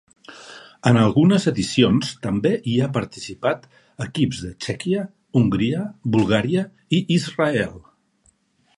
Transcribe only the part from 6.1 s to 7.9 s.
Bulgària i Israel.